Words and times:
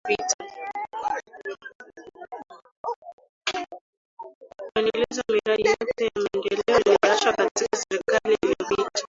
Kuendeleza 4.73 5.23
miradi 5.29 5.69
yote 5.69 6.05
ya 6.05 6.11
maendeleo 6.15 6.79
ilioachwa 6.79 7.33
katika 7.33 7.77
serikali 7.77 8.37
iliyopita 8.43 8.99